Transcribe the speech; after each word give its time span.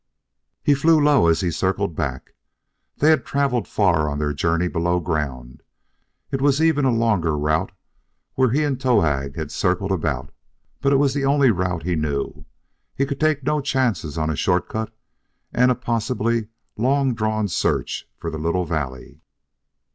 He 0.63 0.73
flew 0.73 0.99
low 0.99 1.27
as 1.27 1.41
he 1.41 1.51
circled 1.51 1.95
back. 1.95 2.33
They 2.97 3.11
had 3.11 3.23
traveled 3.23 3.67
far 3.67 4.09
on 4.09 4.17
their 4.17 4.33
journey 4.33 4.67
below 4.67 4.99
ground; 4.99 5.61
it 6.31 6.41
was 6.41 6.59
even 6.59 6.85
a 6.85 6.91
longer 6.91 7.37
route 7.37 7.71
where 8.33 8.49
he 8.49 8.63
and 8.63 8.79
Towahg 8.81 9.35
had 9.35 9.51
circled 9.51 9.91
about. 9.91 10.31
But 10.81 10.91
it 10.91 10.95
was 10.95 11.13
the 11.13 11.25
only 11.25 11.51
route 11.51 11.83
he 11.83 11.95
knew; 11.95 12.45
he 12.95 13.05
could 13.05 13.19
take 13.19 13.43
no 13.43 13.61
chances 13.61 14.17
on 14.17 14.31
a 14.31 14.35
short 14.35 14.67
cut 14.67 14.91
and 15.53 15.69
a 15.69 15.75
possible 15.75 16.41
long 16.77 17.13
drawn 17.13 17.47
search 17.47 18.09
for 18.17 18.31
the 18.31 18.39
little 18.39 18.65
valley. 18.65 19.21